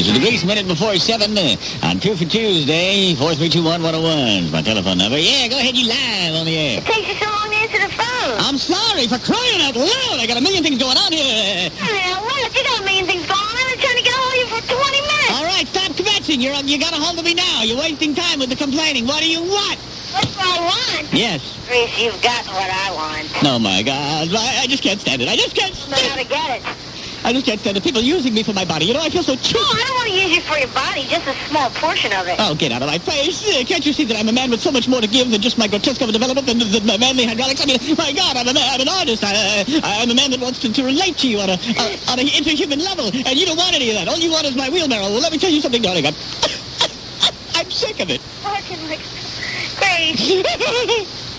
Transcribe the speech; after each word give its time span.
This 0.00 0.08
is 0.08 0.16
the 0.16 0.24
Grease 0.24 0.44
Minute 0.48 0.64
before 0.64 0.96
7 0.96 1.36
uh, 1.36 1.60
on 1.84 2.00
2 2.00 2.16
for 2.16 2.24
Tuesday, 2.24 3.12
4321101 3.20 4.48
is 4.48 4.50
my 4.50 4.64
telephone 4.64 4.96
number. 4.96 5.20
Yeah, 5.20 5.44
go 5.52 5.60
ahead, 5.60 5.76
you 5.76 5.92
live 5.92 6.40
on 6.40 6.48
the 6.48 6.56
air. 6.56 6.80
It 6.80 6.88
takes 6.88 7.04
you 7.04 7.20
so 7.20 7.28
long 7.28 7.52
to 7.52 7.56
answer 7.60 7.84
the 7.84 7.92
phone. 7.92 8.40
I'm 8.40 8.56
sorry 8.56 9.04
for 9.12 9.20
crying 9.20 9.60
out 9.60 9.76
loud. 9.76 10.16
I 10.16 10.24
got 10.24 10.40
a 10.40 10.40
million 10.40 10.64
things 10.64 10.80
going 10.80 10.96
on 10.96 11.12
here. 11.12 11.68
Well, 11.84 12.24
what? 12.24 12.48
You 12.48 12.64
got 12.64 12.80
a 12.80 12.84
million 12.88 13.04
things 13.04 13.28
going 13.28 13.44
on. 13.44 13.52
I've 13.60 13.76
been 13.76 13.84
trying 13.84 14.00
to 14.00 14.04
get 14.08 14.16
a 14.16 14.20
hold 14.24 14.32
of 14.32 14.40
you 14.40 14.48
for 14.48 14.62
20 14.72 15.04
minutes. 15.04 15.32
All 15.36 15.44
right, 15.44 15.68
stop 15.68 15.92
kvetching. 15.92 16.40
You're, 16.40 16.56
you 16.64 16.80
got 16.80 16.96
a 16.96 17.00
hold 17.04 17.20
of 17.20 17.24
me 17.28 17.36
now. 17.36 17.60
You're 17.60 17.84
wasting 17.84 18.16
time 18.16 18.40
with 18.40 18.48
the 18.48 18.56
complaining. 18.56 19.04
What 19.04 19.20
do 19.20 19.28
you 19.28 19.44
want? 19.44 19.76
What 20.16 20.32
I 20.40 20.64
want? 20.64 21.12
Yes. 21.12 21.44
Grease, 21.68 21.92
you've 22.00 22.16
got 22.24 22.48
what 22.48 22.72
I 22.72 22.88
want. 22.96 23.28
Oh, 23.44 23.60
my 23.60 23.84
God. 23.84 24.32
I, 24.32 24.64
I 24.64 24.66
just 24.66 24.80
can't 24.82 24.96
stand 24.98 25.20
it. 25.20 25.28
I 25.28 25.36
just 25.36 25.52
can't 25.52 25.76
Know 25.92 26.00
how 26.00 26.16
stand 26.16 26.24
to 26.24 26.26
get 26.26 26.56
it. 26.56 26.89
I 27.24 27.32
just 27.32 27.44
can't 27.44 27.60
stand 27.60 27.76
it. 27.76 27.82
People 27.82 28.00
using 28.00 28.32
me 28.32 28.42
for 28.42 28.52
my 28.52 28.64
body. 28.64 28.86
You 28.86 28.94
know, 28.94 29.00
I 29.00 29.10
feel 29.10 29.22
so 29.22 29.36
cheap. 29.36 29.56
No, 29.56 29.60
I 29.60 29.84
don't 29.86 29.96
want 29.96 30.08
to 30.08 30.16
use 30.16 30.32
you 30.36 30.42
for 30.42 30.56
your 30.56 30.72
body, 30.72 31.04
just 31.04 31.26
a 31.28 31.34
small 31.48 31.68
portion 31.76 32.12
of 32.12 32.26
it. 32.26 32.36
Oh, 32.38 32.54
get 32.54 32.72
out 32.72 32.82
of 32.82 32.88
my 32.88 32.98
face. 32.98 33.44
Uh, 33.44 33.64
Can't 33.64 33.84
you 33.84 33.92
see 33.92 34.04
that 34.06 34.16
I'm 34.16 34.28
a 34.28 34.32
man 34.32 34.50
with 34.50 34.60
so 34.60 34.70
much 34.70 34.88
more 34.88 35.00
to 35.00 35.06
give 35.06 35.30
than 35.30 35.40
just 35.40 35.58
my 35.58 35.68
grotesque 35.68 36.00
development 36.00 36.46
than, 36.46 36.58
the, 36.58 36.96
manly 36.98 37.26
hydraulics? 37.26 37.60
I 37.62 37.66
mean, 37.66 37.78
my 37.96 38.12
God, 38.12 38.36
I'm, 38.36 38.48
a 38.48 38.54
man, 38.54 38.64
I'm 38.72 38.80
an 38.80 38.88
artist. 38.88 39.22
I, 39.24 39.32
uh, 39.32 40.00
I'm 40.00 40.10
a 40.10 40.14
man 40.14 40.30
that 40.30 40.40
wants 40.40 40.60
to, 40.60 40.72
to 40.72 40.82
relate 40.84 41.18
to 41.18 41.28
you 41.28 41.40
on 41.40 41.50
a, 41.50 41.54
uh, 41.54 42.12
on 42.12 42.18
an 42.18 42.26
interhuman 42.26 42.80
level, 42.82 43.12
and 43.12 43.34
you 43.36 43.44
don't 43.44 43.58
want 43.58 43.74
any 43.74 43.90
of 43.90 43.96
that. 43.96 44.08
All 44.08 44.18
you 44.18 44.30
want 44.30 44.46
is 44.46 44.56
my 44.56 44.68
wheelbarrow. 44.70 45.12
Well, 45.12 45.20
let 45.20 45.32
me 45.32 45.38
tell 45.38 45.50
you 45.50 45.60
something, 45.60 45.82
darling. 45.82 46.06
I'm, 46.06 46.14
I'm 47.54 47.70
sick 47.70 48.00
of 48.00 48.08
it. 48.08 48.20
Fucking 48.42 48.80
like... 48.88 49.00
Grace. 49.78 50.42
Grace. 50.42 51.16
I 51.16 51.26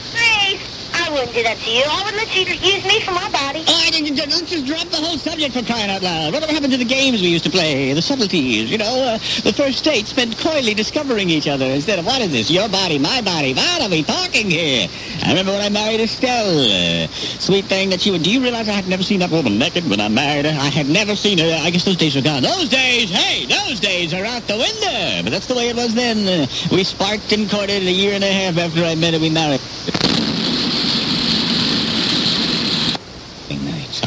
wouldn't 1.12 1.34
do 1.34 1.44
that 1.44 1.58
to 1.58 1.70
you. 1.70 1.84
I 1.86 2.04
would 2.06 2.16
let 2.16 2.30
you 2.36 2.44
use 2.48 2.84
me 2.86 3.02
for 3.02 3.12
my 3.12 3.30
body. 3.30 3.64
Oh, 3.68 3.84
I 3.86 3.90
didn't, 3.92 4.16
let's 4.16 4.50
just 4.50 4.66
drop 4.66 4.88
the 4.88 4.98
whole 4.98 5.18
subject 5.18 5.54
for 5.54 5.64
crying 5.64 5.90
out 5.90 6.02
loud. 6.02 6.34
Whatever 6.34 6.54
happened 6.54 6.72
to 6.74 6.78
the 6.78 6.86
games 6.86 7.22
we 7.22 7.28
used 7.28 7.44
to 7.44 7.50
play? 7.50 7.94
The 7.94 8.02
subtleties, 8.02 8.72
you 8.72 8.78
know? 8.78 9.04
Uh, 9.04 9.18
the 9.44 9.54
first 9.54 9.80
state 9.80 10.08
spent 10.08 10.38
coyly 10.38 10.74
discovering 10.74 11.30
each 11.30 11.48
other 11.48 11.66
instead 11.66 12.00
of, 12.00 12.06
what 12.06 12.22
is 12.22 12.32
this? 12.32 12.50
Your 12.50 12.70
body, 12.70 12.98
my 12.98 13.22
body. 13.22 13.54
What 13.54 13.82
are 13.82 13.90
we 13.90 14.04
talking 14.04 14.50
here? 14.50 14.88
I 15.24 15.30
remember 15.30 15.52
when 15.52 15.62
I 15.62 15.70
married 15.70 16.00
Estelle. 16.00 16.60
Uh, 16.60 17.08
sweet 17.08 17.66
thing 17.66 17.90
that 17.90 18.02
she 18.02 18.12
would... 18.12 18.24
Do 18.24 18.32
you 18.32 18.42
realize 18.42 18.70
I 18.70 18.74
had 18.74 18.88
never 18.88 19.04
seen 19.04 19.20
that 19.20 19.32
woman 19.32 19.58
naked 19.58 19.90
when 19.90 20.00
I 20.00 20.08
married 20.08 20.46
her? 20.46 20.52
I 20.52 20.70
had 20.70 20.88
never 20.88 21.16
seen 21.16 21.38
her. 21.38 21.60
I 21.62 21.70
guess 21.70 21.84
those 21.86 21.98
days 21.98 22.16
are 22.16 22.22
gone. 22.22 22.44
Those 22.44 22.70
days, 22.70 23.10
hey, 23.10 23.46
those 23.46 23.80
days 23.80 24.14
are 24.14 24.26
out 24.26 24.48
the 24.48 24.58
window. 24.58 25.24
But 25.24 25.32
that's 25.32 25.48
the 25.48 25.56
way 25.56 25.70
it 25.70 25.76
was 25.76 25.94
then. 25.94 26.28
Uh, 26.28 26.48
we 26.72 26.84
sparked 26.84 27.32
and 27.34 27.50
courted 27.50 27.84
a 27.84 27.92
year 27.92 28.14
and 28.14 28.24
a 28.24 28.32
half 28.32 28.58
after 28.58 28.84
I 28.84 28.96
met 28.96 29.14
her. 29.14 29.20
We 29.20 29.30
married. 29.30 29.62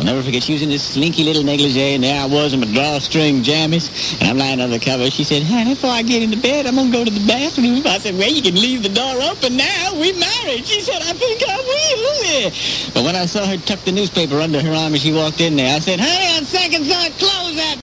I'll 0.05 0.13
never 0.13 0.23
forget 0.23 0.43
she 0.43 0.53
was 0.53 0.61
in 0.61 0.69
this 0.69 0.85
slinky 0.85 1.25
little 1.25 1.43
negligee, 1.43 1.95
and 1.95 2.05
there 2.05 2.21
I 2.21 2.27
was 2.27 2.53
in 2.53 2.61
my 2.61 2.67
drawstring 2.67 3.41
jammies, 3.41 3.89
and 4.21 4.29
I'm 4.29 4.37
lying 4.37 4.61
under 4.61 4.77
the 4.77 4.85
cover. 4.85 5.09
She 5.09 5.25
said, 5.25 5.43
honey, 5.43 5.73
before 5.73 5.97
I 5.97 6.03
get 6.03 6.23
into 6.23 6.37
bed, 6.37 6.67
I'm 6.67 6.77
going 6.77 6.93
to 6.93 6.99
go 6.99 7.05
to 7.07 7.11
the 7.11 7.27
bathroom. 7.27 7.81
I 7.87 7.97
said, 7.97 8.13
well, 8.13 8.29
you 8.29 8.43
can 8.43 8.53
leave 8.53 8.83
the 8.83 8.93
door 8.93 9.17
open 9.25 9.57
now. 9.57 9.97
We 9.97 10.13
married. 10.13 10.69
She 10.69 10.85
said, 10.85 11.01
I 11.01 11.17
think 11.17 11.41
I 11.49 11.57
will. 11.57 12.53
But 12.93 13.03
when 13.09 13.17
I 13.17 13.25
saw 13.25 13.49
her 13.49 13.57
tuck 13.57 13.81
the 13.89 13.93
newspaper 13.93 14.45
under 14.45 14.61
her 14.61 14.73
arm 14.77 14.93
as 14.93 15.01
she 15.01 15.11
walked 15.11 15.41
in 15.41 15.57
there, 15.57 15.75
I 15.75 15.79
said, 15.79 15.99
honey, 15.99 16.37
on 16.37 16.45
second 16.45 16.85
thought, 16.85 17.09
close 17.17 17.57
that 17.57 17.73